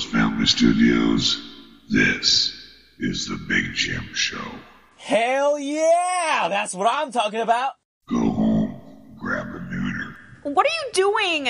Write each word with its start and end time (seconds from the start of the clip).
Rose 0.00 0.12
Family 0.12 0.46
Studios. 0.46 1.42
This 1.90 2.54
is 3.00 3.26
the 3.26 3.36
Big 3.48 3.74
Jim 3.74 4.08
Show. 4.14 4.50
Hell 4.96 5.58
yeah! 5.58 6.46
That's 6.48 6.74
what 6.74 6.88
I'm 6.90 7.12
talking 7.12 7.40
about! 7.40 7.72
Go 8.08 8.30
home, 8.30 8.80
grab 9.18 9.48
a 9.48 9.58
nooner. 9.58 10.14
What 10.44 10.64
are 10.64 10.68
you 10.68 10.92
doing? 10.94 11.48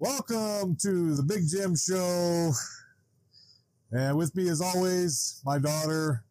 Welcome 0.00 0.76
to 0.82 1.14
the 1.14 1.22
Big 1.22 1.42
Jim 1.48 1.76
Show. 1.76 2.50
And 3.92 4.16
with 4.16 4.34
me, 4.34 4.48
as 4.48 4.60
always, 4.60 5.40
my 5.44 5.58
daughter, 5.60 6.24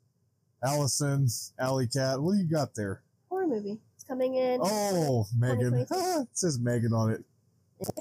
Allison, 0.62 1.28
Alley 1.58 1.88
Cat. 1.88 2.22
What 2.22 2.34
do 2.34 2.40
you 2.40 2.50
got 2.50 2.76
there? 2.76 3.02
horror 3.30 3.48
movie. 3.48 3.80
It's 3.96 4.04
coming 4.04 4.36
in. 4.36 4.60
Oh, 4.62 5.26
Megan. 5.38 5.72
2022. 5.88 6.22
it 6.22 6.28
says 6.34 6.60
Megan 6.60 6.92
on 6.92 7.12
it. 7.12 7.24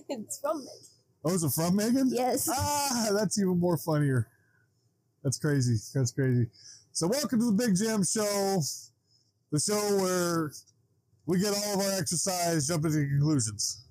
it's 0.09 0.41
from 0.41 0.59
Megan. 0.59 1.00
Oh, 1.25 1.35
is 1.35 1.45
it 1.45 1.51
from 1.51 1.77
Megan? 1.77 2.09
Yes. 2.11 2.49
Ah, 2.51 3.11
that's 3.13 3.39
even 3.39 3.59
more 3.59 3.77
funnier. 3.77 4.29
That's 5.23 5.39
crazy. 5.39 5.77
That's 5.95 6.13
crazy. 6.13 6.47
So, 6.93 7.09
welcome 7.09 7.39
to 7.41 7.47
the 7.47 7.53
Big 7.53 7.77
Jim 7.77 8.03
Show, 8.03 8.61
the 9.53 9.61
show 9.61 9.97
where 9.99 10.51
we 11.27 11.39
get 11.39 11.55
all 11.55 11.75
of 11.75 11.87
our 11.87 11.99
exercise, 11.99 12.67
jump 12.67 12.87
into 12.87 13.07
conclusions. 13.07 13.85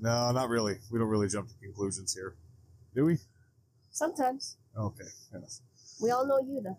No, 0.00 0.32
not 0.32 0.48
really. 0.48 0.78
We 0.90 0.98
don't 0.98 1.08
really 1.08 1.28
jump 1.28 1.48
to 1.48 1.54
conclusions 1.62 2.12
here, 2.12 2.34
do 2.94 3.04
we? 3.04 3.18
Sometimes. 3.92 4.56
Okay. 4.76 5.04
Yes. 5.32 5.62
We 6.02 6.10
all 6.10 6.26
know 6.26 6.40
you 6.40 6.60
though. 6.60 6.78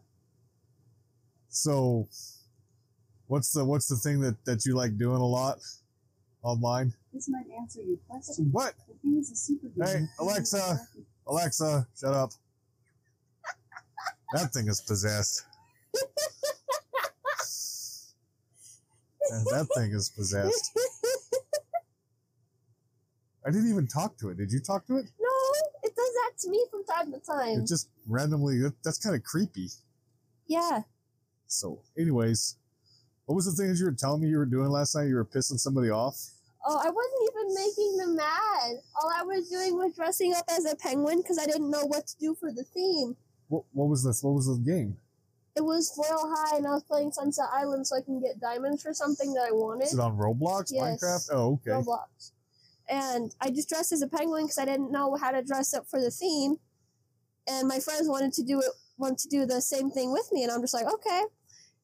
So, 1.47 2.09
what's 3.27 3.53
the 3.53 3.63
what's 3.63 3.87
the 3.87 3.95
thing 3.95 4.19
that 4.19 4.43
that 4.43 4.65
you 4.65 4.75
like 4.75 4.97
doing 4.97 5.21
a 5.21 5.25
lot 5.25 5.59
online? 6.43 6.93
This 7.15 7.29
might 7.29 7.45
answer 7.57 7.81
your 7.81 7.95
question. 8.09 8.49
What? 8.51 8.73
The 8.89 8.93
thing 8.95 9.17
is 9.17 9.31
a 9.31 9.35
super 9.37 9.67
Hey, 9.81 10.05
Alexa. 10.19 10.81
Alexa, 11.25 11.87
shut 11.97 12.13
up. 12.13 12.31
That 14.33 14.51
thing 14.51 14.67
is 14.67 14.81
possessed. 14.81 15.45
That 19.29 19.67
thing 19.75 19.91
is 19.93 20.09
possessed. 20.09 20.77
I 23.47 23.51
didn't 23.51 23.69
even 23.69 23.87
talk 23.87 24.17
to 24.17 24.29
it. 24.29 24.37
Did 24.37 24.51
you 24.51 24.59
talk 24.59 24.85
to 24.87 24.97
it? 24.97 25.05
no, 25.17 25.29
it 25.83 25.95
does 25.95 26.13
that 26.13 26.31
to 26.41 26.49
me 26.49 26.65
from 26.69 26.83
time 26.83 27.13
to 27.13 27.19
time. 27.19 27.61
It 27.61 27.67
just 27.67 27.87
randomly, 28.07 28.59
that's 28.83 28.97
kind 28.97 29.15
of 29.15 29.23
creepy. 29.23 29.69
yeah. 30.47 30.81
So, 31.47 31.81
anyways, 31.97 32.57
what 33.25 33.35
was 33.35 33.45
the 33.45 33.53
thing 33.53 33.71
that 33.71 33.79
you 33.79 33.85
were 33.85 33.93
telling 33.93 34.21
me 34.21 34.27
you 34.27 34.37
were 34.37 34.45
doing 34.45 34.67
last 34.67 34.95
night? 34.95 35.07
You 35.07 35.15
were 35.15 35.25
pissing 35.25 35.59
somebody 35.59 35.89
off. 35.89 36.34
Oh, 36.67 36.77
I 36.77 36.89
wasn't 36.89 37.29
even 37.29 37.53
making 37.53 37.97
them 37.97 38.15
mad. 38.15 38.81
All 39.01 39.11
I 39.15 39.23
was 39.23 39.49
doing 39.49 39.75
was 39.77 39.95
dressing 39.95 40.33
up 40.33 40.45
as 40.49 40.65
a 40.65 40.75
penguin 40.75 41.21
because 41.21 41.37
I 41.37 41.45
didn't 41.45 41.69
know 41.69 41.85
what 41.85 42.07
to 42.07 42.17
do 42.17 42.33
for 42.33 42.51
the 42.51 42.63
theme. 42.63 43.15
What, 43.49 43.63
what 43.73 43.87
was 43.87 44.03
this? 44.03 44.23
What 44.23 44.33
was 44.33 44.47
the 44.47 44.57
game? 44.57 44.97
It 45.55 45.63
was 45.63 45.97
Royal 45.97 46.35
High, 46.35 46.57
and 46.57 46.67
I 46.67 46.71
was 46.71 46.83
playing 46.83 47.11
Sunset 47.11 47.45
Island 47.53 47.87
so 47.87 47.95
I 47.95 48.01
can 48.01 48.19
get 48.19 48.41
diamonds 48.41 48.81
for 48.81 48.93
something 48.93 49.33
that 49.35 49.47
I 49.47 49.51
wanted. 49.51 49.85
Is 49.85 49.93
it 49.93 49.99
on 49.99 50.17
Roblox, 50.17 50.71
Yes. 50.71 51.01
Minecraft? 51.01 51.29
Oh, 51.31 51.53
okay. 51.53 51.71
Roblox. 51.71 52.31
And 52.89 53.33
I 53.39 53.51
just 53.51 53.69
dressed 53.69 53.91
as 53.91 54.01
a 54.01 54.07
penguin 54.07 54.43
because 54.45 54.57
I 54.57 54.65
didn't 54.65 54.91
know 54.91 55.15
how 55.15 55.31
to 55.31 55.41
dress 55.41 55.73
up 55.73 55.87
for 55.87 56.01
the 56.01 56.11
theme. 56.11 56.57
And 57.47 57.67
my 57.67 57.79
friends 57.79 58.09
wanted 58.09 58.33
to 58.33 58.43
do 58.43 58.59
it, 58.59 58.65
wanted 58.97 59.19
to 59.19 59.29
do 59.29 59.45
the 59.45 59.61
same 59.61 59.91
thing 59.91 60.11
with 60.11 60.29
me, 60.31 60.43
and 60.43 60.51
I'm 60.51 60.61
just 60.61 60.73
like, 60.73 60.91
okay. 60.91 61.21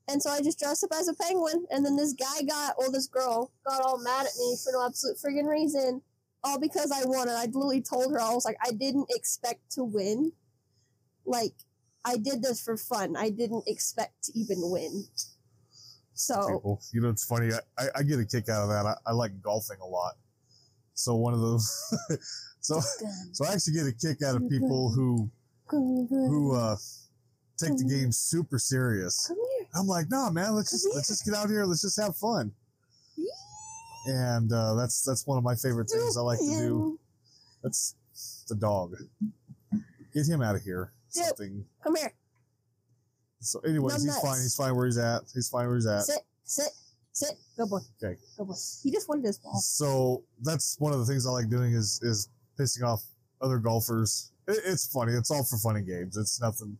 And 0.08 0.22
so 0.22 0.30
I 0.30 0.42
just 0.42 0.60
dressed 0.60 0.84
up 0.84 0.92
as 0.94 1.08
a 1.08 1.14
penguin, 1.14 1.66
and 1.72 1.86
then 1.86 1.96
this 1.96 2.14
guy 2.14 2.44
got, 2.48 2.76
well, 2.78 2.92
this 2.92 3.08
girl 3.08 3.52
got 3.66 3.82
all 3.82 4.02
mad 4.04 4.26
at 4.26 4.32
me 4.40 4.58
for 4.64 4.74
no 4.74 4.86
absolute 4.86 5.18
friggin' 5.18 5.48
reason, 5.48 6.02
all 6.44 6.60
because 6.60 6.92
I 6.92 7.06
won. 7.06 7.30
And 7.30 7.38
I 7.38 7.46
literally 7.46 7.82
told 7.82 8.12
her, 8.12 8.20
I 8.20 8.34
was 8.34 8.46
like, 8.46 8.58
I 8.66 8.72
didn't 8.72 9.08
expect 9.12 9.72
to 9.74 9.84
win. 9.84 10.32
Like, 11.26 11.54
I 12.04 12.18
did 12.18 12.42
this 12.42 12.62
for 12.62 12.78
fun. 12.78 13.16
I 13.16 13.30
didn't 13.30 13.66
expect 13.68 14.24
to 14.24 14.38
even 14.38 14.58
win. 14.60 15.06
So, 16.14 16.36
people. 16.48 16.82
You 16.94 17.02
know, 17.02 17.10
it's 17.10 17.26
funny. 17.26 17.52
I, 17.54 17.84
I, 17.84 17.88
I 17.98 18.04
get 18.04 18.20
a 18.20 18.26
kick 18.26 18.50
out 18.50 18.64
of 18.64 18.70
that. 18.70 18.86
I, 18.86 18.96
I 19.08 19.14
like 19.14 19.40
golfing 19.42 19.78
a 19.82 19.88
lot. 19.88 20.14
So 20.94 21.16
one 21.16 21.34
of 21.34 21.40
those. 21.40 21.70
so 22.60 22.80
so 23.32 23.46
I 23.46 23.54
actually 23.54 23.74
get 23.74 23.88
a 23.88 23.94
kick 23.94 24.22
out 24.22 24.36
of 24.36 24.48
people 24.50 24.92
who 24.92 25.30
who 25.68 26.56
uh, 26.56 26.76
take 27.58 27.78
the 27.78 27.86
game 27.86 28.12
super 28.12 28.60
serious. 28.60 29.32
I'm 29.76 29.88
like, 29.88 30.10
nah, 30.10 30.30
man. 30.30 30.54
Let's 30.54 30.72
just 30.72 30.88
let's 30.94 31.08
just 31.08 31.26
get 31.26 31.34
out 31.34 31.50
here. 31.50 31.66
Let's 31.66 31.82
just 31.82 32.00
have 32.00 32.16
fun. 32.16 32.52
And 34.08 34.52
uh, 34.52 34.74
that's 34.76 35.04
that's 35.04 35.28
one 35.28 35.38
of 35.38 35.44
my 35.44 35.56
favorite 35.56 35.90
things 35.90 36.18
I 36.18 36.22
like 36.22 36.40
to 36.40 36.46
do. 36.46 37.00
That's 37.64 37.96
the 38.48 38.56
dog. 38.56 38.96
Get 40.14 40.28
him 40.28 40.42
out 40.42 40.56
of 40.56 40.64
here. 40.64 40.92
Something. 41.10 41.66
Come 41.84 41.96
here. 41.96 42.14
So, 43.40 43.60
anyways, 43.62 44.04
he's 44.04 44.12
Numbnuts. 44.12 44.22
fine. 44.22 44.42
He's 44.42 44.56
fine 44.56 44.76
where 44.76 44.86
he's 44.86 44.98
at. 44.98 45.22
He's 45.34 45.50
fine 45.50 45.68
where 45.68 45.76
he's 45.76 45.88
at. 45.88 46.04
Sit, 46.04 46.22
sit, 46.44 46.70
sit. 47.12 47.32
Good 47.58 47.70
boy. 47.70 47.80
Okay. 48.04 48.20
Good 48.38 48.48
boy. 48.48 48.54
He 48.84 48.92
just 48.92 49.10
wanted 49.10 49.26
his 49.26 49.38
ball. 49.40 49.60
So 49.60 50.24
that's 50.42 50.76
one 50.80 50.94
of 50.94 51.00
the 51.00 51.06
things 51.06 51.26
I 51.26 51.32
like 51.32 51.50
doing 51.50 51.74
is 51.74 52.00
is 52.04 52.30
pissing 52.60 52.84
off 52.84 53.04
other 53.42 53.58
golfers. 53.58 54.32
It, 54.48 54.60
it's 54.66 54.88
funny. 54.88 55.14
It's 55.14 55.32
all 55.32 55.44
for 55.44 55.58
funny 55.58 55.82
games. 55.82 56.18
It's 56.18 56.42
nothing. 56.42 56.78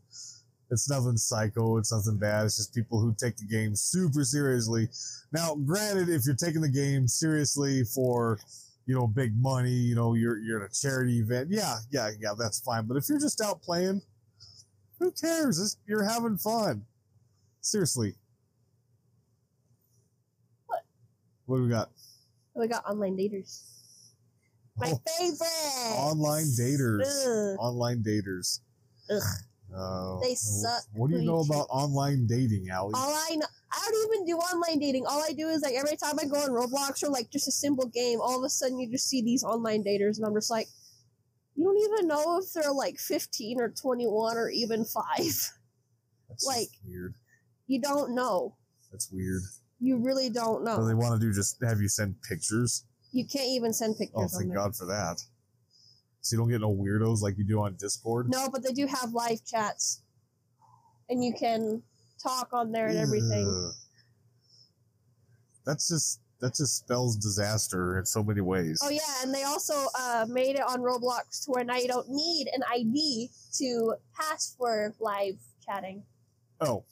It's 0.72 0.90
nothing 0.90 1.18
psycho. 1.18 1.78
It's 1.78 1.92
nothing 1.92 2.18
bad. 2.18 2.46
It's 2.46 2.56
just 2.56 2.74
people 2.74 3.02
who 3.02 3.14
take 3.14 3.36
the 3.36 3.46
game 3.46 3.76
super 3.76 4.24
seriously. 4.24 4.88
Now, 5.34 5.56
granted, 5.56 6.08
if 6.08 6.26
you're 6.26 6.34
taking 6.36 6.62
the 6.62 6.70
game 6.70 7.08
seriously 7.10 7.84
for, 7.84 8.40
you 8.86 8.96
know, 8.96 9.06
big 9.06 9.36
money, 9.36 9.70
you 9.74 9.96
know, 9.96 10.14
you're 10.14 10.38
you're 10.40 10.64
at 10.64 10.72
a 10.72 10.74
charity 10.74 11.20
event. 11.20 11.50
Yeah, 11.52 11.76
yeah, 11.92 12.12
yeah. 12.22 12.32
That's 12.40 12.62
fine. 12.62 12.86
But 12.88 12.96
if 12.96 13.10
you're 13.10 13.20
just 13.20 13.42
out 13.42 13.62
playing, 13.62 14.02
who 15.00 15.12
cares? 15.12 15.60
It's, 15.60 15.78
you're 15.88 16.06
having 16.06 16.38
fun. 16.38 16.86
Seriously. 17.60 18.16
What? 20.68 20.80
What 21.48 21.58
do 21.58 21.64
we 21.64 21.70
got? 21.70 21.90
We 22.56 22.68
got 22.68 22.86
online 22.86 23.18
daters. 23.18 23.62
My 24.78 24.88
Oh. 24.94 25.02
favorite. 25.20 25.98
Online 26.00 26.46
daters. 26.46 27.26
Ugh. 27.26 27.58
Online 27.60 28.02
daters. 28.02 28.60
Ugh. 29.10 29.22
Uh, 29.76 30.20
They 30.20 30.36
suck. 30.36 30.84
What 30.94 31.10
do 31.12 31.18
you 31.18 31.24
know 31.26 31.40
about 31.40 31.68
online 31.70 32.28
dating, 32.28 32.70
Allie? 32.70 32.94
All 32.96 33.14
I 33.30 33.36
know, 33.36 33.46
I 33.72 33.90
don't 33.92 34.14
even 34.14 34.26
do 34.26 34.36
online 34.38 34.80
dating. 34.80 35.06
All 35.06 35.24
I 35.24 35.32
do 35.34 35.48
is 35.48 35.62
like 35.62 35.76
every 35.76 35.96
time 35.96 36.18
I 36.20 36.26
go 36.26 36.38
on 36.38 36.50
Roblox 36.50 37.04
or 37.04 37.10
like 37.10 37.30
just 37.30 37.48
a 37.48 37.52
simple 37.52 37.88
game, 37.88 38.20
all 38.22 38.38
of 38.38 38.44
a 38.44 38.50
sudden 38.50 38.80
you 38.80 38.90
just 38.92 39.08
see 39.08 39.22
these 39.22 39.44
online 39.44 39.84
daters, 39.84 40.18
and 40.18 40.26
I'm 40.26 40.34
just 40.34 40.52
like, 40.52 40.68
you 41.56 41.64
don't 41.66 41.78
even 41.78 42.08
know 42.08 42.40
if 42.40 42.52
they're 42.54 42.72
like 42.74 42.98
15 42.98 43.62
or 43.62 43.70
21 43.70 44.38
or 44.38 44.50
even 44.50 44.84
five. 44.84 45.18
That's 46.30 46.46
like- 46.46 46.70
weird. 46.86 47.16
You 47.68 47.80
don't 47.82 48.14
know. 48.14 48.56
That's 48.92 49.10
weird. 49.12 49.44
You 49.80 49.98
really 49.98 50.30
don't 50.30 50.64
know. 50.66 50.76
So 50.76 50.86
they 50.86 50.94
want 50.94 51.20
to 51.20 51.26
do 51.26 51.34
just 51.34 51.58
have 51.64 51.80
you 51.80 51.88
send 51.88 52.16
pictures. 52.28 52.84
You 53.14 53.26
can't 53.26 53.48
even 53.48 53.72
send 53.74 53.96
Oh, 53.96 54.00
pictures 54.00 54.36
on 54.36 54.42
thank. 54.42 54.54
God 54.54 54.76
for 54.76 54.86
that. 54.88 55.22
So 56.22 56.36
you 56.36 56.42
don't 56.42 56.50
get 56.50 56.62
no 56.62 56.74
weirdos 56.74 57.22
like 57.22 57.38
you 57.38 57.44
do 57.44 57.62
on 57.62 57.76
Discord. 57.76 58.30
No, 58.30 58.48
but 58.50 58.64
they 58.64 58.74
do 58.74 58.86
have 58.86 59.14
live 59.14 59.44
chats, 59.46 60.04
and 61.10 61.24
you 61.24 61.34
can 61.34 61.82
talk 62.22 62.50
on 62.54 62.72
there 62.72 62.88
and 62.88 62.98
everything. 62.98 63.48
Ugh. 63.48 63.74
That's 65.66 65.88
just 65.88 66.20
that 66.42 66.56
just 66.56 66.78
spells 66.78 67.16
disaster 67.16 68.00
in 68.00 68.06
so 68.06 68.24
many 68.24 68.42
ways. 68.42 68.82
Oh 68.84 68.90
yeah, 68.90 69.24
and 69.24 69.34
they 69.34 69.44
also 69.44 69.88
uh, 69.98 70.26
made 70.28 70.56
it 70.56 70.64
on 70.64 70.82
Roblox 70.82 71.46
to 71.46 71.52
where 71.52 71.64
now 71.64 71.78
you 71.78 71.88
don't 71.88 72.10
need 72.10 72.48
an 72.54 72.62
ID 72.72 73.30
to 73.58 73.96
pass 74.16 74.56
for 74.58 74.94
live 75.00 75.36
chatting. 75.64 76.04
Oh, 76.60 76.84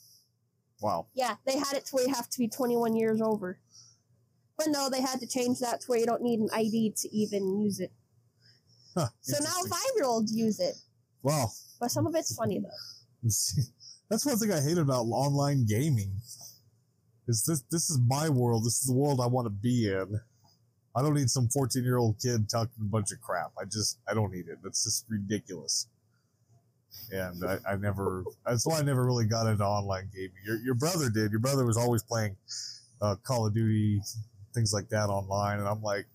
wow. 0.82 1.08
Yeah, 1.14 1.36
they 1.46 1.58
had 1.58 1.74
it 1.74 1.86
to 1.88 1.96
where 1.96 2.08
you 2.08 2.14
have 2.14 2.30
to 2.30 2.38
be 2.38 2.48
21 2.48 2.96
years 2.96 3.22
over. 3.22 3.60
But 4.58 4.68
no, 4.70 4.90
they 4.90 5.02
had 5.02 5.20
to 5.20 5.28
change 5.28 5.60
that 5.60 5.82
to 5.82 5.88
where 5.88 6.00
you 6.00 6.06
don't 6.06 6.22
need 6.22 6.40
an 6.40 6.50
ID 6.54 6.94
to 6.98 7.16
even 7.16 7.62
use 7.62 7.80
it. 7.80 7.92
Huh, 9.00 9.08
So 9.22 9.44
now 9.44 9.62
five 9.70 9.80
year 9.96 10.06
olds 10.06 10.34
use 10.36 10.60
it. 10.60 10.76
wow. 11.24 11.48
But 11.80 11.92
some 11.92 12.06
of 12.08 12.16
it's 12.16 12.36
funny 12.36 12.60
though. 12.60 13.30
That's 14.10 14.26
one 14.26 14.38
thing 14.38 14.52
I 14.52 14.60
hate 14.62 14.78
about 14.78 15.04
online 15.06 15.66
gaming. 15.66 16.12
Is 17.28 17.44
this 17.46 17.62
this 17.72 17.90
is 17.90 18.00
my 18.08 18.28
world. 18.28 18.66
This 18.66 18.82
is 18.82 18.88
the 18.88 18.94
world 18.94 19.22
I 19.22 19.28
want 19.28 19.46
to 19.46 19.52
be 19.52 19.88
in. 19.88 20.20
I 20.96 21.02
don't 21.02 21.14
need 21.14 21.30
some 21.30 21.48
14 21.48 21.84
year 21.84 21.98
old 21.98 22.18
kid 22.20 22.50
talking 22.50 22.74
a 22.82 22.84
bunch 22.84 23.12
of 23.12 23.22
crap. 23.22 23.52
I 23.60 23.66
just 23.66 24.00
I 24.10 24.14
don't 24.14 24.32
need 24.34 24.48
it. 24.48 24.58
That's 24.64 24.84
just 24.84 25.06
ridiculous. 25.10 25.88
And 27.12 27.44
I, 27.46 27.58
I 27.74 27.76
never 27.76 28.24
that's 28.46 28.66
why 28.66 28.80
I 28.80 28.82
never 28.82 29.06
really 29.06 29.26
got 29.26 29.48
into 29.48 29.64
online 29.64 30.10
gaming. 30.14 30.32
Your 30.46 30.58
your 30.58 30.76
brother 30.76 31.10
did. 31.10 31.32
Your 31.32 31.40
brother 31.40 31.66
was 31.66 31.78
always 31.78 32.04
playing 32.04 32.36
uh, 33.02 33.16
Call 33.24 33.46
of 33.46 33.54
Duty, 33.54 34.02
things 34.54 34.74
like 34.74 34.90
that 34.90 35.08
online, 35.10 35.60
and 35.60 35.68
I'm 35.68 35.82
like, 35.84 36.06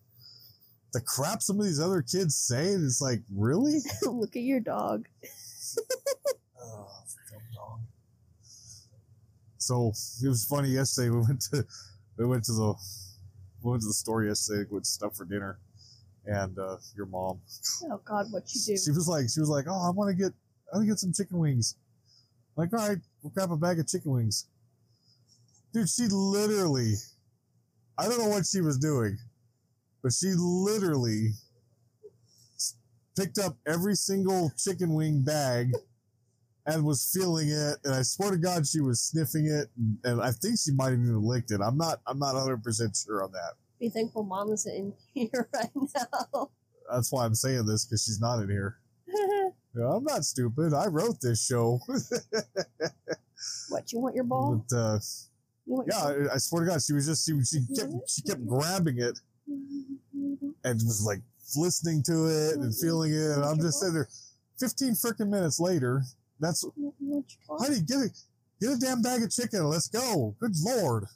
the 0.94 1.00
crap 1.00 1.42
some 1.42 1.58
of 1.60 1.66
these 1.66 1.80
other 1.80 2.00
kids 2.00 2.36
say, 2.36 2.68
it's 2.68 3.02
like, 3.02 3.20
really? 3.34 3.78
Look 4.02 4.36
at 4.36 4.42
your 4.42 4.60
dog. 4.60 5.06
Oh, 6.66 6.88
dumb 7.30 7.42
dog. 7.54 7.80
So 9.58 9.92
it 10.24 10.28
was 10.28 10.46
funny 10.46 10.70
yesterday. 10.70 11.10
We 11.10 11.18
went 11.20 11.42
to 11.52 11.66
we 12.16 12.24
went 12.24 12.44
to 12.44 12.52
the 12.52 12.74
we 13.62 13.70
went 13.70 13.82
to 13.82 13.88
the 13.88 13.94
store 13.94 14.24
yesterday 14.24 14.66
with 14.70 14.86
stuff 14.86 15.16
for 15.16 15.24
dinner, 15.24 15.58
and 16.26 16.58
uh, 16.58 16.76
your 16.96 17.06
mom. 17.06 17.40
Oh 17.90 18.00
God, 18.04 18.26
what 18.30 18.44
you 18.54 18.60
do? 18.64 18.76
She 18.76 18.90
was 18.92 19.08
like, 19.08 19.26
she 19.28 19.40
was 19.40 19.48
like, 19.48 19.66
oh, 19.68 19.86
I 19.86 19.90
want 19.90 20.10
to 20.10 20.14
get, 20.14 20.32
I 20.72 20.76
want 20.76 20.86
to 20.86 20.92
get 20.92 20.98
some 20.98 21.12
chicken 21.12 21.38
wings. 21.38 21.76
I'm 22.56 22.62
like, 22.64 22.72
all 22.72 22.88
right, 22.88 22.98
we'll 23.22 23.32
grab 23.32 23.52
a 23.52 23.56
bag 23.56 23.78
of 23.78 23.88
chicken 23.88 24.12
wings. 24.12 24.46
Dude, 25.72 25.88
she 25.88 26.06
literally, 26.06 26.94
I 27.98 28.08
don't 28.08 28.18
know 28.18 28.28
what 28.28 28.46
she 28.46 28.60
was 28.60 28.78
doing, 28.78 29.18
but 30.04 30.12
she 30.12 30.34
literally 30.36 31.30
picked 33.16 33.38
up 33.38 33.56
every 33.66 33.94
single 33.94 34.52
chicken 34.58 34.92
wing 34.92 35.22
bag 35.22 35.72
and 36.66 36.84
was 36.84 37.10
feeling 37.10 37.48
it. 37.48 37.78
And 37.84 37.94
I 37.94 38.02
swear 38.02 38.32
to 38.32 38.36
God, 38.36 38.66
she 38.66 38.82
was 38.82 39.02
sniffing 39.02 39.46
it, 39.46 39.70
and, 39.76 39.98
and 40.04 40.22
I 40.22 40.30
think 40.30 40.58
she 40.62 40.72
might 40.72 40.90
have 40.90 41.00
even 41.00 41.22
licked 41.22 41.50
it. 41.52 41.60
I'm 41.64 41.78
not, 41.78 42.00
I'm 42.06 42.18
not 42.18 42.34
100 42.34 42.62
percent 42.62 42.94
sure 42.94 43.24
on 43.24 43.32
that. 43.32 43.54
Be 43.80 43.88
thankful 43.88 44.24
mom 44.24 44.52
isn't 44.52 44.74
in 44.74 44.92
here 45.14 45.48
right 45.54 45.70
now. 45.74 46.50
That's 46.92 47.10
why 47.10 47.24
I'm 47.24 47.34
saying 47.34 47.64
this 47.64 47.86
because 47.86 48.04
she's 48.04 48.20
not 48.20 48.40
in 48.42 48.50
here. 48.50 48.76
I'm 49.74 50.04
not 50.04 50.24
stupid. 50.24 50.74
I 50.74 50.86
wrote 50.86 51.16
this 51.22 51.44
show. 51.46 51.80
what 53.70 53.90
you 53.90 54.00
want 54.00 54.14
your 54.14 54.24
ball? 54.24 54.62
But 54.68 54.76
uh, 54.76 54.98
You 55.66 55.74
want 55.74 55.88
yeah, 55.90 56.10
your 56.10 56.30
I, 56.30 56.34
I 56.34 56.36
swear 56.36 56.64
to 56.64 56.70
God, 56.70 56.82
she 56.82 56.92
was 56.92 57.06
just 57.06 57.24
she 57.24 57.32
she 57.42 57.66
kept 57.74 57.92
she 58.06 58.22
kept 58.22 58.46
grabbing 58.46 58.98
it 58.98 59.18
ball? 59.46 59.93
And 60.64 60.74
was 60.74 61.04
like 61.04 61.20
listening 61.56 62.02
to 62.04 62.26
it 62.26 62.54
and 62.54 62.72
mm-hmm. 62.72 62.86
feeling 62.86 63.12
it, 63.12 63.36
and 63.36 63.44
I'm 63.44 63.60
just 63.60 63.80
sitting 63.80 63.94
there. 63.94 64.08
Fifteen 64.58 64.92
freaking 64.92 65.28
minutes 65.28 65.58
later, 65.60 66.02
that's 66.40 66.64
You 66.76 66.92
want 67.00 67.26
your 67.48 67.58
honey, 67.58 67.80
get 67.80 67.98
a 67.98 68.08
get 68.60 68.72
a 68.72 68.78
damn 68.78 69.02
bag 69.02 69.22
of 69.22 69.30
chicken. 69.30 69.60
and 69.60 69.70
Let's 69.70 69.88
go. 69.88 70.34
Good 70.40 70.54
lord, 70.62 71.06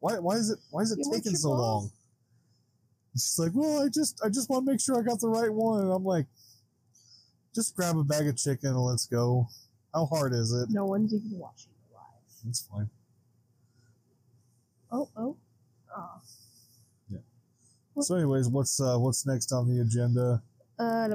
why 0.00 0.18
why 0.18 0.34
is 0.36 0.50
it 0.50 0.58
why 0.70 0.82
is 0.82 0.92
it 0.92 0.98
taking 1.12 1.36
so 1.36 1.50
long? 1.50 1.90
And 3.12 3.20
She's 3.20 3.38
like, 3.38 3.52
well, 3.54 3.84
I 3.84 3.88
just 3.88 4.20
I 4.24 4.28
just 4.28 4.48
want 4.48 4.66
to 4.66 4.72
make 4.72 4.80
sure 4.80 4.98
I 4.98 5.02
got 5.02 5.20
the 5.20 5.28
right 5.28 5.52
one, 5.52 5.82
and 5.82 5.92
I'm 5.92 6.04
like, 6.04 6.26
just 7.54 7.76
grab 7.76 7.96
a 7.96 8.04
bag 8.04 8.26
of 8.28 8.36
chicken 8.36 8.70
and 8.70 8.80
let's 8.80 9.06
go. 9.06 9.48
How 9.94 10.06
hard 10.06 10.34
is 10.34 10.52
it? 10.52 10.68
No 10.70 10.84
one's 10.84 11.14
even 11.14 11.38
watching 11.38 11.70
the 11.88 11.94
live. 11.94 12.48
It's 12.48 12.68
fine. 12.70 12.90
Oh, 14.92 15.08
oh. 15.16 15.36
Oh. 15.96 16.20
So, 18.00 18.14
anyways, 18.16 18.48
what's 18.48 18.80
uh 18.80 18.98
what's 18.98 19.26
next 19.26 19.52
on 19.52 19.68
the 19.68 19.80
agenda? 19.80 20.42
Uh, 20.78 21.08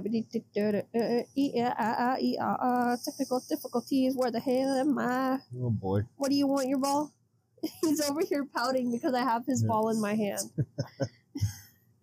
technical 3.05 3.39
difficulties. 3.47 4.15
Where 4.15 4.31
the 4.31 4.39
hell 4.39 4.73
am 4.77 4.97
I? 4.97 5.37
Oh 5.61 5.69
boy. 5.69 6.01
What 6.17 6.29
do 6.29 6.35
you 6.35 6.47
want 6.47 6.67
your 6.67 6.79
ball? 6.79 7.13
He's 7.81 8.01
over 8.09 8.21
here 8.27 8.45
pouting 8.55 8.91
because 8.91 9.13
I 9.13 9.19
have 9.21 9.45
his 9.45 9.61
Yeah. 9.61 9.67
ball 9.67 9.89
in 9.89 10.01
my 10.01 10.15
hand. 10.15 10.39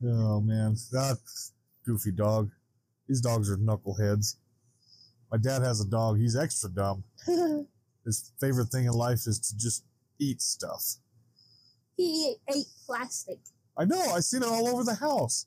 Oh 0.01 0.41
man, 0.41 0.77
that 0.93 1.19
goofy 1.85 2.13
dog. 2.13 2.53
These 3.09 3.21
dogs 3.21 3.51
are 3.51 3.57
knuckleheads. 3.57 4.37
My 5.29 5.39
dad 5.39 5.63
has 5.63 5.81
a 5.81 5.89
dog. 5.89 6.19
He's 6.19 6.37
extra 6.37 6.71
dumb. 6.71 7.03
His 8.05 8.31
favorite 8.41 8.69
thing 8.69 8.85
in 8.85 8.93
life 8.93 9.27
is 9.27 9.41
to 9.41 9.57
just 9.57 9.83
eat 10.21 10.41
stuff. 10.41 10.99
he 11.97 12.37
ate 12.49 12.69
plastic. 12.87 13.41
I 13.79 13.85
know. 13.85 14.01
I 14.15 14.21
seen 14.21 14.43
it 14.43 14.49
all 14.49 14.69
over 14.69 14.85
the 14.85 14.95
house. 14.95 15.47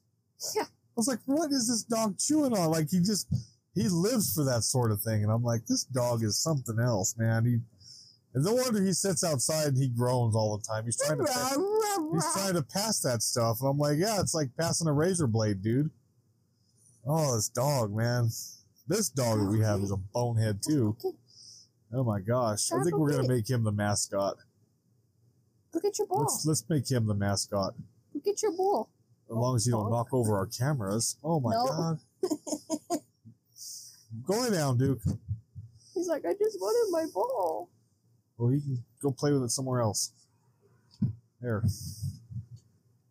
Yeah. 0.56 0.64
I 0.64 0.96
was 0.96 1.08
like, 1.08 1.20
what 1.26 1.52
is 1.52 1.68
this 1.68 1.84
dog 1.84 2.18
chewing 2.18 2.58
on? 2.58 2.72
Like 2.72 2.90
he 2.90 3.00
just 3.00 3.28
he 3.76 3.88
lives 3.90 4.34
for 4.34 4.44
that 4.46 4.64
sort 4.64 4.92
of 4.92 5.02
thing. 5.02 5.24
And 5.24 5.32
I'm 5.32 5.44
like, 5.44 5.66
this 5.66 5.84
dog 5.84 6.24
is 6.24 6.42
something 6.42 6.80
else, 6.80 7.16
man. 7.18 7.46
He 7.46 7.60
and 8.34 8.46
no 8.46 8.54
wonder 8.54 8.82
he 8.82 8.94
sits 8.94 9.24
outside 9.24 9.68
and 9.68 9.78
he 9.78 9.90
groans 9.90 10.36
all 10.36 10.58
the 10.58 10.64
time. 10.64 10.86
He's 10.86 10.98
trying 10.98 11.18
to 11.18 11.26
pa- 11.26 12.10
he's 12.14 12.34
trying 12.34 12.54
to 12.54 12.64
pass 12.64 13.02
that 13.02 13.22
stuff. 13.22 13.60
And 13.62 13.70
I'm 13.70 13.78
like, 13.78 13.98
yeah, 13.98 14.20
it's 14.20 14.34
like 14.34 14.50
passing 14.58 14.88
a 14.88 14.94
razor 14.94 15.28
blade, 15.28 15.62
dude. 15.62 15.90
Oh, 17.06 17.36
this 17.36 17.50
dog, 17.50 17.94
man. 17.94 18.30
This 18.88 19.10
dog 19.10 19.40
that 19.40 19.50
we 19.50 19.60
have 19.60 19.82
is 19.82 19.92
a 19.92 19.98
bonehead 19.98 20.62
too. 20.66 20.96
Oh 21.94 22.04
my 22.04 22.20
gosh. 22.22 22.72
I 22.72 22.84
think 22.84 22.96
we're 22.96 23.12
gonna 23.12 23.28
make 23.28 23.50
him 23.50 23.64
the 23.64 23.72
mascot. 23.72 24.38
Look 25.74 25.86
at 25.86 25.98
your 25.98 26.08
ball. 26.08 26.22
Let's 26.22 26.46
let's 26.46 26.66
make 26.70 26.90
him 26.90 27.08
the 27.08 27.16
mascot. 27.16 27.74
At 28.28 28.42
your 28.42 28.52
ball. 28.56 28.90
As 29.30 29.36
long 29.36 29.56
as 29.56 29.66
you 29.66 29.72
don't 29.74 29.90
knock 29.90 30.08
over 30.14 30.36
our 30.38 30.46
cameras. 30.48 31.18
Oh 31.24 31.40
my 31.40 31.54
No. 31.54 31.66
god. 31.68 32.00
Go 34.28 34.40
lay 34.42 34.52
down, 34.52 34.78
Duke. 34.78 35.00
He's 35.94 36.08
like, 36.08 36.26
I 36.26 36.34
just 36.34 36.60
wanted 36.60 36.92
my 36.92 37.06
ball. 37.14 37.70
Well, 38.38 38.52
you 38.52 38.60
can 38.60 38.84
go 39.02 39.12
play 39.12 39.32
with 39.32 39.44
it 39.44 39.52
somewhere 39.52 39.82
else. 39.82 40.12
There. 41.40 41.64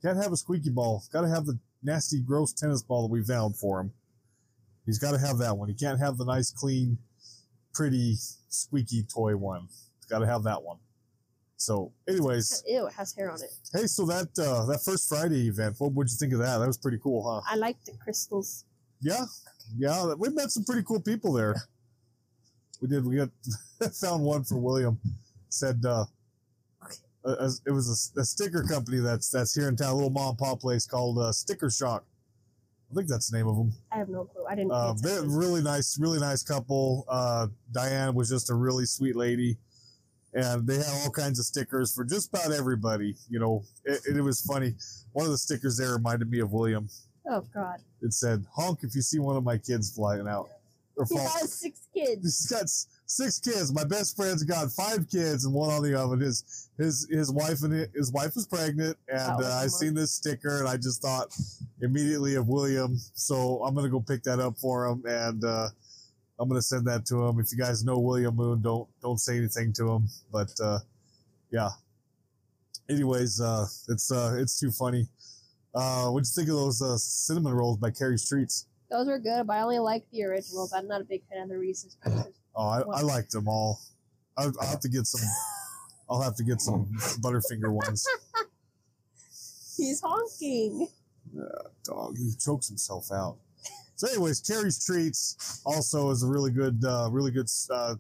Can't 0.03 0.17
have 0.23 0.33
a 0.33 0.37
squeaky 0.37 0.71
ball. 0.71 1.03
Got 1.13 1.23
to 1.23 1.29
have 1.29 1.47
the 1.47 1.59
nasty, 1.83 2.21
gross 2.21 2.53
tennis 2.53 2.83
ball 2.83 3.03
that 3.07 3.13
we 3.13 3.23
found 3.23 3.57
for 3.57 3.81
him. 3.81 3.93
He's 4.87 4.99
got 4.99 5.13
to 5.13 5.19
have 5.19 5.39
that 5.39 5.57
one. 5.57 5.69
He 5.69 5.75
can't 5.75 5.99
have 6.01 6.17
the 6.19 6.25
nice, 6.25 6.51
clean, 6.51 6.99
pretty, 7.75 8.17
squeaky 8.49 9.05
toy 9.05 9.37
one. 9.37 9.69
He's 9.99 10.07
got 10.09 10.19
to 10.21 10.27
have 10.27 10.43
that 10.45 10.63
one. 10.63 10.79
So, 11.61 11.93
anyways, 12.09 12.65
Ew, 12.67 12.87
it 12.87 12.95
has 12.95 13.13
hair 13.15 13.31
on 13.31 13.43
it. 13.43 13.51
hey, 13.71 13.87
so 13.87 14.07
that 14.07 14.29
uh, 14.39 14.65
that 14.65 14.81
first 14.83 15.11
Friday 15.11 15.47
event, 15.49 15.77
what 15.79 15.93
would 15.93 16.09
you 16.09 16.17
think 16.17 16.33
of 16.33 16.39
that? 16.39 16.57
That 16.57 16.67
was 16.67 16.79
pretty 16.79 16.97
cool, 17.03 17.23
huh? 17.23 17.43
I 17.47 17.57
liked 17.57 17.85
the 17.85 17.93
crystals. 18.03 18.65
Yeah, 19.03 19.27
yeah, 19.77 20.15
we 20.15 20.31
met 20.31 20.51
some 20.51 20.65
pretty 20.65 20.83
cool 20.85 21.01
people 21.03 21.35
there. 21.35 21.55
We 22.81 22.89
did. 22.89 23.05
We 23.05 23.17
got 23.17 23.29
found 23.95 24.25
one 24.25 24.43
for 24.43 24.57
William. 24.57 24.99
Said 25.51 25.85
uh, 25.85 26.07
uh, 27.27 27.37
as- 27.39 27.61
it 27.67 27.73
was 27.73 28.13
a, 28.17 28.21
a 28.21 28.25
sticker 28.25 28.63
company 28.63 29.01
that's 29.01 29.29
that's 29.29 29.55
here 29.55 29.69
in 29.69 29.77
town, 29.77 29.91
a 29.91 29.95
little 29.95 30.09
mom 30.09 30.31
and 30.31 30.39
pop 30.39 30.61
place 30.61 30.87
called 30.87 31.19
uh, 31.19 31.31
Sticker 31.31 31.69
Shock. 31.69 32.05
I 32.91 32.95
think 32.95 33.07
that's 33.07 33.29
the 33.31 33.37
name 33.37 33.47
of 33.49 33.57
them. 33.57 33.75
I 33.93 33.99
have 33.99 34.09
no 34.09 34.25
clue. 34.25 34.47
I 34.49 34.55
didn't. 34.55 34.73
Uh, 34.73 34.95
they're 35.03 35.23
really 35.25 35.63
nice, 35.63 35.99
really 36.01 36.19
nice 36.21 36.43
couple. 36.43 37.05
Uh, 37.07 37.49
Diane 37.71 38.15
was 38.15 38.31
just 38.31 38.49
a 38.49 38.55
really 38.55 38.87
sweet 38.87 39.15
lady, 39.15 39.59
and 40.35 40.67
they 40.67 40.77
had 40.77 40.87
all 41.05 41.11
kinds 41.11 41.39
of 41.39 41.45
stickers 41.45 41.95
for 41.95 42.05
just 42.05 42.29
about 42.29 42.53
everybody. 42.53 43.15
You 43.29 43.41
know, 43.41 43.65
it, 43.85 44.01
it 44.17 44.21
was 44.23 44.41
funny. 44.43 44.75
One 45.13 45.27
of 45.27 45.33
the 45.33 45.39
stickers 45.39 45.77
there 45.77 45.93
reminded 45.95 46.31
me 46.31 46.41
of 46.41 46.53
William. 46.53 46.89
oh 47.29 47.45
God. 47.55 47.79
It 48.03 48.13
said, 48.15 48.45
"Honk 48.55 48.81
if 48.83 48.95
you 48.95 49.03
see 49.03 49.19
one 49.19 49.37
of 49.37 49.45
my 49.45 49.59
kids 49.59 49.91
flying 49.95 50.27
out." 50.29 50.49
Or 50.97 51.07
He 51.09 51.17
fall. 51.17 51.29
has 51.29 51.53
six 51.55 51.81
kids. 51.95 52.23
He's 52.23 52.47
got 52.51 52.69
six 53.07 53.39
kids. 53.39 53.73
My 53.73 53.85
best 53.85 54.17
friend's 54.17 54.43
got 54.43 54.71
five 54.73 55.09
kids 55.09 55.45
and 55.45 55.55
one 55.55 55.71
on 55.71 55.83
the 55.83 55.95
oven. 55.99 56.21
His 56.21 56.69
his 56.79 57.07
his 57.11 57.31
wife 57.33 57.63
and 57.63 57.89
his 57.95 58.13
wife 58.13 58.37
is 58.37 58.47
pregnant, 58.47 58.97
and 59.09 59.45
uh, 59.45 59.61
I 59.63 59.67
seen 59.69 59.95
this 59.95 60.13
sticker 60.13 60.59
and 60.61 60.69
I 60.69 60.77
just 60.77 61.01
thought 61.03 61.35
immediately 61.81 62.35
of 62.35 62.49
William. 62.49 62.97
So 63.15 63.63
I'm 63.65 63.75
gonna 63.75 63.89
go 63.89 64.01
pick 64.01 64.23
that 64.25 64.41
up 64.41 64.59
for 64.59 64.87
him, 64.87 65.03
and 65.07 65.45
uh, 65.45 65.69
I'm 66.41 66.49
gonna 66.49 66.63
send 66.63 66.87
that 66.87 67.05
to 67.07 67.23
him. 67.27 67.39
If 67.39 67.53
you 67.53 67.59
guys 67.59 67.85
know 67.85 67.99
William 67.99 68.35
Moon, 68.35 68.63
don't 68.63 68.89
don't 69.03 69.19
say 69.19 69.37
anything 69.37 69.75
to 69.75 69.91
him. 69.91 70.09
But 70.33 70.51
uh, 70.63 70.79
yeah. 71.51 71.69
Anyways, 72.89 73.41
uh, 73.41 73.67
it's 73.89 74.11
uh, 74.11 74.37
it's 74.39 74.59
too 74.59 74.71
funny. 74.71 75.07
Uh, 75.75 76.09
what'd 76.09 76.27
you 76.27 76.33
think 76.35 76.49
of 76.49 76.57
those 76.57 76.83
uh, 76.83 76.97
cinnamon 76.97 77.53
rolls 77.53 77.77
by 77.77 77.91
Carrie's 77.91 78.27
Treats? 78.27 78.67
Those 78.91 79.07
were 79.07 79.19
good, 79.19 79.47
but 79.47 79.53
I 79.53 79.61
only 79.61 79.79
like 79.79 80.05
the 80.11 80.25
originals. 80.25 80.73
I'm 80.73 80.89
not 80.89 81.03
a 81.03 81.05
big 81.05 81.23
fan 81.31 81.43
of 81.43 81.49
the 81.51 81.59
Reese's 81.59 81.97
Pieces. 82.03 82.27
Oh, 82.57 82.67
I, 82.67 82.81
I 82.99 83.03
liked 83.03 83.31
them 83.31 83.47
all. 83.47 83.79
I'll, 84.37 84.53
I'll 84.61 84.67
have 84.67 84.81
to 84.81 84.89
get 84.89 85.07
some. 85.07 85.21
I'll 86.11 86.21
have 86.21 86.35
to 86.35 86.43
get 86.43 86.61
some 86.61 86.87
Butterfinger 87.21 87.71
ones. 87.71 88.05
He's 89.77 90.01
honking. 90.01 90.89
Yeah, 91.33 91.43
dog, 91.85 92.17
he 92.19 92.33
chokes 92.45 92.67
himself 92.67 93.13
out. 93.13 93.37
So, 94.01 94.09
anyways, 94.09 94.41
Carrie's 94.41 94.83
Treats 94.83 95.61
also 95.67 96.09
is 96.09 96.23
a 96.23 96.27
really 96.27 96.51
good, 96.51 96.83
uh, 96.83 97.11
really 97.13 97.31
good 97.31 97.49
uh, 97.71 97.97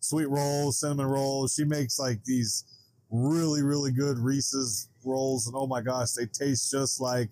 sweet 0.00 0.30
rolls, 0.30 0.80
cinnamon 0.80 1.04
rolls. 1.04 1.52
She 1.52 1.62
makes 1.64 1.98
like 1.98 2.24
these 2.24 2.64
really, 3.10 3.60
really 3.60 3.92
good 3.92 4.18
Reese's 4.18 4.88
rolls, 5.04 5.46
and 5.46 5.54
oh 5.54 5.66
my 5.66 5.82
gosh, 5.82 6.12
they 6.12 6.24
taste 6.24 6.70
just 6.70 7.02
like 7.02 7.28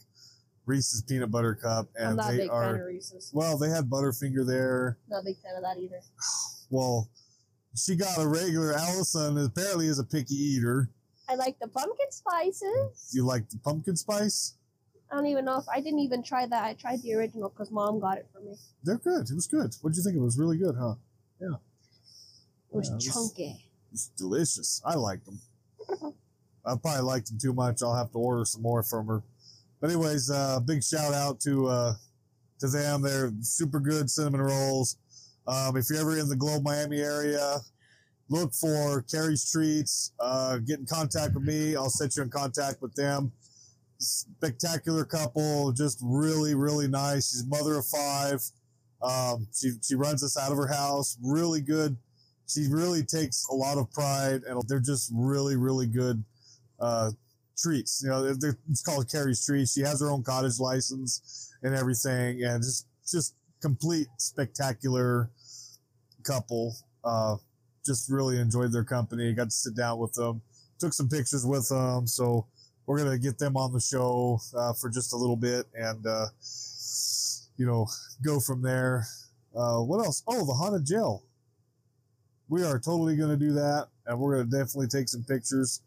Reese's 0.66 1.00
peanut 1.00 1.30
butter 1.30 1.54
cup, 1.54 1.88
and 1.98 2.18
they 2.18 2.36
big 2.36 2.50
fan 2.50 2.58
of 2.58 2.76
are. 2.76 2.86
Reese's. 2.88 3.30
Well, 3.32 3.56
they 3.56 3.70
had 3.70 3.88
Butterfinger 3.88 4.46
there. 4.46 4.98
Not 5.08 5.22
a 5.22 5.24
big 5.24 5.38
fan 5.38 5.56
of 5.56 5.62
that 5.62 5.78
either. 5.80 6.02
Well, 6.68 7.08
she 7.74 7.96
got 7.96 8.18
a 8.18 8.28
regular. 8.28 8.74
Allison 8.74 9.38
apparently 9.38 9.86
is 9.86 9.98
a 9.98 10.04
picky 10.04 10.34
eater. 10.34 10.90
I 11.26 11.36
like 11.36 11.58
the 11.58 11.68
pumpkin 11.68 12.10
spices. 12.10 13.12
You 13.14 13.24
like 13.24 13.48
the 13.48 13.56
pumpkin 13.60 13.96
spice? 13.96 14.56
I 15.10 15.16
don't 15.16 15.26
even 15.26 15.44
know 15.44 15.58
if 15.58 15.64
I 15.68 15.80
didn't 15.80 16.00
even 16.00 16.22
try 16.22 16.46
that. 16.46 16.64
I 16.64 16.74
tried 16.74 17.02
the 17.02 17.14
original 17.14 17.48
because 17.50 17.70
mom 17.70 18.00
got 18.00 18.18
it 18.18 18.26
for 18.32 18.40
me. 18.40 18.56
They're 18.82 18.98
good. 18.98 19.28
It 19.30 19.34
was 19.34 19.46
good. 19.46 19.74
What 19.80 19.90
did 19.92 19.98
you 19.98 20.02
think? 20.02 20.16
It 20.16 20.20
was 20.20 20.38
really 20.38 20.56
good, 20.58 20.74
huh? 20.78 20.94
Yeah. 21.40 21.48
It 22.72 22.76
was 22.76 22.88
Yeah, 22.88 22.92
it 22.94 22.96
was- 22.96 23.04
chunky. 23.06 23.70
It's 23.92 24.08
delicious. 24.08 24.82
I 24.84 24.94
liked 24.96 25.24
them. 25.26 25.40
I 26.66 26.74
probably 26.76 27.02
liked 27.02 27.28
them 27.28 27.38
too 27.38 27.52
much. 27.52 27.80
I'll 27.82 27.94
have 27.94 28.10
to 28.12 28.18
order 28.18 28.44
some 28.44 28.62
more 28.62 28.82
from 28.82 29.06
her. 29.06 29.22
But 29.80 29.90
anyways, 29.90 30.30
uh, 30.30 30.58
big 30.60 30.82
shout 30.82 31.14
out 31.14 31.38
to 31.42 31.66
uh, 31.68 31.94
to 32.58 32.66
them. 32.66 33.02
They're 33.02 33.30
super 33.42 33.78
good 33.78 34.10
cinnamon 34.10 34.40
rolls. 34.40 34.96
Um, 35.46 35.76
if 35.76 35.90
you're 35.90 36.00
ever 36.00 36.18
in 36.18 36.28
the 36.28 36.34
Globe 36.34 36.64
Miami 36.64 37.00
area, 37.02 37.58
look 38.30 38.52
for 38.54 39.02
Carrie's 39.02 39.48
Treats. 39.48 40.12
Uh, 40.18 40.56
get 40.58 40.80
in 40.80 40.86
contact 40.86 41.34
with 41.34 41.44
me. 41.44 41.76
I'll 41.76 41.90
set 41.90 42.16
you 42.16 42.22
in 42.22 42.30
contact 42.30 42.80
with 42.82 42.94
them. 42.94 43.30
Spectacular 43.98 45.04
couple, 45.04 45.72
just 45.72 45.98
really, 46.02 46.54
really 46.54 46.88
nice. 46.88 47.30
She's 47.30 47.46
mother 47.46 47.76
of 47.76 47.86
five. 47.86 48.42
Um, 49.02 49.48
she 49.52 49.72
she 49.82 49.94
runs 49.94 50.22
us 50.22 50.36
out 50.38 50.50
of 50.50 50.58
her 50.58 50.66
house. 50.66 51.18
Really 51.22 51.60
good. 51.60 51.96
She 52.46 52.66
really 52.70 53.02
takes 53.02 53.46
a 53.50 53.54
lot 53.54 53.78
of 53.78 53.90
pride, 53.92 54.42
and 54.46 54.60
they're 54.68 54.80
just 54.80 55.10
really, 55.14 55.56
really 55.56 55.86
good 55.86 56.22
uh, 56.80 57.10
treats. 57.56 58.02
You 58.02 58.10
know, 58.10 58.24
it's 58.24 58.82
called 58.82 59.10
Carrie's 59.10 59.44
Treats. 59.44 59.72
She 59.72 59.80
has 59.80 60.00
her 60.00 60.10
own 60.10 60.22
cottage 60.22 60.58
license 60.58 61.52
and 61.62 61.74
everything, 61.74 62.42
and 62.44 62.62
just 62.62 62.86
just 63.06 63.34
complete 63.60 64.08
spectacular 64.18 65.30
couple. 66.22 66.74
Uh, 67.02 67.36
just 67.84 68.10
really 68.10 68.38
enjoyed 68.38 68.72
their 68.72 68.84
company. 68.84 69.32
Got 69.34 69.44
to 69.44 69.50
sit 69.50 69.76
down 69.76 69.98
with 69.98 70.14
them, 70.14 70.40
took 70.78 70.92
some 70.92 71.08
pictures 71.08 71.46
with 71.46 71.68
them. 71.68 72.06
So 72.06 72.46
we're 72.86 72.98
gonna 72.98 73.18
get 73.18 73.38
them 73.38 73.56
on 73.56 73.72
the 73.72 73.80
show 73.80 74.38
uh, 74.56 74.72
for 74.74 74.90
just 74.90 75.12
a 75.12 75.16
little 75.16 75.36
bit, 75.36 75.66
and 75.74 76.06
uh, 76.06 76.26
you 77.56 77.66
know, 77.66 77.86
go 78.24 78.40
from 78.40 78.62
there. 78.62 79.06
Uh, 79.56 79.78
what 79.78 80.04
else? 80.04 80.22
Oh, 80.26 80.44
the 80.44 80.52
haunted 80.52 80.84
jail. 80.84 81.22
We 82.48 82.62
are 82.62 82.78
totally 82.78 83.16
gonna 83.16 83.36
do 83.36 83.52
that, 83.52 83.88
and 84.06 84.18
we're 84.18 84.36
gonna 84.36 84.50
definitely 84.50 84.88
take 84.88 85.08
some 85.08 85.24
pictures. 85.24 85.80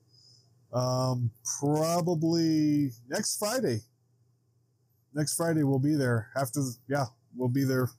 Um, 0.73 1.31
probably 1.59 2.91
next 3.09 3.37
Friday. 3.37 3.81
Next 5.13 5.35
Friday 5.35 5.63
we'll 5.63 5.79
be 5.79 5.95
there. 5.95 6.29
After, 6.35 6.59
the, 6.59 6.75
yeah, 6.87 7.05
we'll 7.35 7.47
be 7.47 7.63
there. 7.63 7.89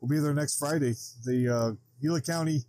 We'll 0.00 0.08
be 0.08 0.18
there 0.22 0.34
next 0.34 0.58
Friday. 0.58 0.94
The 1.24 1.48
uh, 1.48 1.70
Gila 2.00 2.20
County 2.22 2.64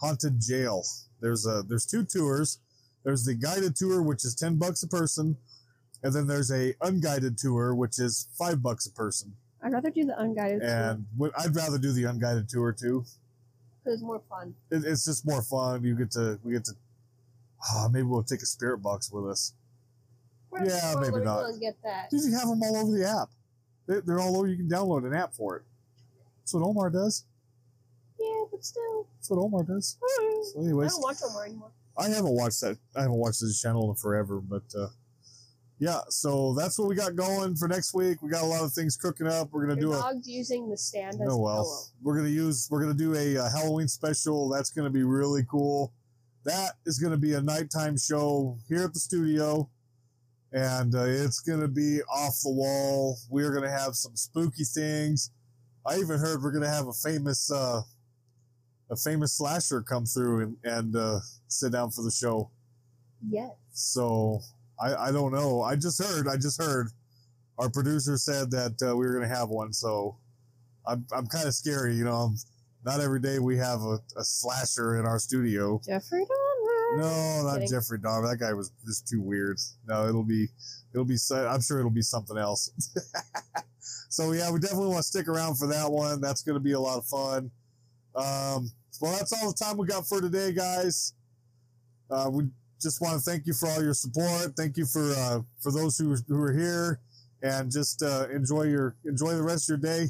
Haunted 0.00 0.40
Jail. 0.40 0.82
There's 1.20 1.46
a 1.46 1.62
there's 1.68 1.86
two 1.86 2.04
tours. 2.04 2.58
There's 3.06 3.24
the 3.24 3.34
guided 3.34 3.76
tour, 3.76 4.02
which 4.02 4.24
is 4.24 4.34
ten 4.34 4.56
bucks 4.56 4.82
a 4.82 4.88
person, 4.88 5.36
and 6.02 6.12
then 6.12 6.26
there's 6.26 6.50
a 6.50 6.74
unguided 6.80 7.38
tour, 7.38 7.72
which 7.72 8.00
is 8.00 8.26
five 8.36 8.60
bucks 8.60 8.86
a 8.86 8.90
person. 8.90 9.32
I'd 9.62 9.72
rather 9.72 9.90
do 9.90 10.04
the 10.04 10.18
unguided 10.20 10.60
And 10.62 11.06
what 11.16 11.30
I'd 11.38 11.54
rather 11.54 11.78
do 11.78 11.92
the 11.92 12.02
unguided 12.02 12.48
tour 12.48 12.72
too. 12.72 13.04
because 13.84 13.94
it's 14.00 14.02
more 14.02 14.20
fun. 14.28 14.56
It, 14.72 14.84
it's 14.84 15.04
just 15.04 15.24
more 15.24 15.40
fun. 15.40 15.84
You 15.84 15.94
get 15.94 16.10
to 16.12 16.40
we 16.42 16.52
get 16.54 16.64
to. 16.64 16.72
ah, 17.70 17.88
maybe 17.92 18.02
we'll 18.08 18.24
take 18.24 18.42
a 18.42 18.46
spirit 18.46 18.78
box 18.78 19.12
with 19.12 19.24
us. 19.30 19.54
Where's 20.50 20.68
Yeah, 20.68 20.94
maybe 21.00 21.24
not. 21.24 21.48
get 21.60 21.76
that? 21.84 22.10
Dude, 22.10 22.24
you 22.24 22.32
have 22.36 22.48
them 22.48 22.60
all 22.60 22.76
over 22.76 22.90
the 22.90 23.08
app. 23.08 23.28
They, 23.86 24.00
they're 24.00 24.18
all 24.18 24.36
over. 24.36 24.48
You 24.48 24.56
can 24.56 24.68
download 24.68 25.06
an 25.06 25.14
app 25.14 25.32
for 25.32 25.56
it. 25.58 25.62
That's 26.40 26.54
what 26.54 26.64
Omar 26.64 26.90
does. 26.90 27.24
Yeah, 28.18 28.44
but 28.50 28.64
still. 28.64 29.06
That's 29.16 29.30
what 29.30 29.38
Omar 29.38 29.62
does. 29.62 29.96
So, 30.52 30.60
anyways. 30.60 30.90
I 30.90 30.94
don't 30.96 31.02
watch 31.02 31.18
Omar 31.24 31.44
anymore. 31.46 31.70
I 31.98 32.08
haven't 32.08 32.32
watched 32.34 32.60
that. 32.60 32.78
I 32.94 33.02
haven't 33.02 33.16
watched 33.16 33.40
this 33.40 33.60
channel 33.60 33.88
in 33.90 33.96
forever, 33.96 34.40
but 34.40 34.64
uh, 34.78 34.88
yeah. 35.78 36.00
So 36.08 36.54
that's 36.54 36.78
what 36.78 36.88
we 36.88 36.94
got 36.94 37.16
going 37.16 37.56
for 37.56 37.68
next 37.68 37.94
week. 37.94 38.22
We 38.22 38.30
got 38.30 38.42
a 38.42 38.46
lot 38.46 38.64
of 38.64 38.72
things 38.72 38.96
cooking 38.96 39.26
up. 39.26 39.48
We're 39.52 39.66
gonna 39.66 39.80
Your 39.80 39.92
do 39.92 39.98
a. 39.98 40.00
dog's 40.02 40.28
using 40.28 40.68
the 40.68 40.76
stand 40.76 41.14
as 41.20 41.28
Oh 41.30 41.38
well, 41.38 41.62
pillow. 41.64 41.78
we're 42.02 42.16
gonna 42.16 42.28
use. 42.28 42.68
We're 42.70 42.80
gonna 42.82 42.94
do 42.94 43.14
a, 43.14 43.38
uh 43.38 43.50
Halloween 43.50 43.88
special. 43.88 44.48
That's 44.48 44.70
gonna 44.70 44.90
be 44.90 45.02
really 45.04 45.44
cool. 45.50 45.92
That 46.44 46.72
is 46.84 46.98
gonna 46.98 47.16
be 47.16 47.32
a 47.34 47.40
nighttime 47.42 47.96
show 47.98 48.58
here 48.68 48.84
at 48.84 48.92
the 48.94 49.00
studio, 49.00 49.68
and 50.52 50.94
uh, 50.94 51.04
it's 51.04 51.40
gonna 51.40 51.68
be 51.68 52.00
off 52.02 52.40
the 52.42 52.50
wall. 52.50 53.16
We're 53.30 53.52
gonna 53.54 53.70
have 53.70 53.96
some 53.96 54.14
spooky 54.16 54.64
things. 54.64 55.30
I 55.84 55.96
even 55.98 56.18
heard 56.18 56.42
we're 56.42 56.52
gonna 56.52 56.68
have 56.68 56.88
a 56.88 56.92
famous, 56.92 57.50
uh, 57.50 57.80
a 58.90 58.96
famous 58.96 59.36
slasher 59.36 59.82
come 59.82 60.04
through 60.06 60.42
and 60.42 60.56
and 60.64 60.96
uh, 60.96 61.20
sit 61.48 61.72
down 61.72 61.90
for 61.90 62.02
the 62.02 62.10
show. 62.10 62.50
Yes. 63.28 63.50
So 63.72 64.40
I, 64.80 65.08
I 65.08 65.12
don't 65.12 65.32
know. 65.32 65.62
I 65.62 65.76
just 65.76 66.02
heard. 66.02 66.28
I 66.28 66.36
just 66.36 66.60
heard. 66.60 66.88
Our 67.58 67.70
producer 67.70 68.18
said 68.18 68.50
that 68.50 68.82
uh, 68.82 68.94
we 68.94 69.06
were 69.06 69.12
going 69.12 69.28
to 69.28 69.34
have 69.34 69.48
one. 69.48 69.72
So 69.72 70.16
I'm 70.86 71.06
I'm 71.12 71.26
kind 71.26 71.46
of 71.46 71.54
scary. 71.54 71.94
You 71.94 72.04
know, 72.04 72.34
not 72.84 73.00
every 73.00 73.20
day 73.20 73.38
we 73.38 73.56
have 73.56 73.80
a, 73.80 73.98
a 74.16 74.24
slasher 74.24 74.98
in 74.98 75.06
our 75.06 75.18
studio. 75.18 75.80
Jeffrey 75.84 76.22
Dahmer. 76.22 76.98
No, 76.98 77.42
not 77.44 77.54
Kidding. 77.54 77.68
Jeffrey 77.68 77.98
Dahmer. 77.98 78.30
That 78.30 78.38
guy 78.38 78.52
was 78.52 78.72
just 78.86 79.08
too 79.08 79.20
weird. 79.20 79.58
No, 79.86 80.06
it'll 80.08 80.22
be 80.22 80.48
it'll 80.92 81.04
be. 81.04 81.16
I'm 81.32 81.62
sure 81.62 81.78
it'll 81.78 81.90
be 81.90 82.02
something 82.02 82.36
else. 82.36 82.70
so 84.08 84.32
yeah, 84.32 84.50
we 84.50 84.60
definitely 84.60 84.88
want 84.88 84.98
to 84.98 85.08
stick 85.08 85.28
around 85.28 85.56
for 85.56 85.66
that 85.68 85.90
one. 85.90 86.20
That's 86.20 86.42
going 86.42 86.54
to 86.54 86.60
be 86.60 86.72
a 86.72 86.80
lot 86.80 86.98
of 86.98 87.06
fun. 87.06 87.50
Um, 88.16 88.70
well, 89.00 89.12
that's 89.12 89.32
all 89.32 89.52
the 89.52 89.56
time 89.56 89.76
we 89.76 89.86
got 89.86 90.06
for 90.06 90.20
today, 90.20 90.52
guys. 90.52 91.12
Uh, 92.10 92.30
we 92.32 92.44
just 92.80 93.00
want 93.00 93.14
to 93.14 93.20
thank 93.20 93.46
you 93.46 93.52
for 93.52 93.68
all 93.68 93.82
your 93.82 93.94
support. 93.94 94.54
Thank 94.56 94.76
you 94.76 94.86
for 94.86 95.12
uh, 95.12 95.40
for 95.60 95.70
those 95.70 95.98
who 95.98 96.16
who 96.28 96.42
are 96.42 96.52
here, 96.52 97.00
and 97.42 97.70
just 97.70 98.02
uh, 98.02 98.26
enjoy 98.32 98.62
your 98.62 98.96
enjoy 99.04 99.34
the 99.34 99.42
rest 99.42 99.70
of 99.70 99.80
your 99.80 99.92
day. 99.92 100.06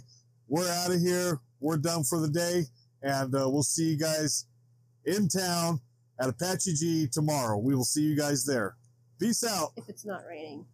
We're 0.48 0.70
out 0.70 0.92
of 0.92 1.00
here. 1.00 1.40
We're 1.60 1.78
done 1.78 2.04
for 2.04 2.20
the 2.20 2.28
day, 2.28 2.64
and 3.02 3.34
uh, 3.34 3.48
we'll 3.48 3.62
see 3.62 3.90
you 3.90 3.98
guys 3.98 4.46
in 5.04 5.28
town 5.28 5.80
at 6.20 6.28
Apache 6.28 6.75
Jii 6.75 7.10
tomorrow. 7.10 7.56
We 7.58 7.75
will 7.75 7.84
see 7.84 8.02
you 8.02 8.16
guys 8.16 8.44
there. 8.44 8.76
Peace 9.18 9.42
out. 9.44 9.72
If 9.76 9.88
it's 9.88 10.04
not 10.04 10.22
raining. 10.28 10.66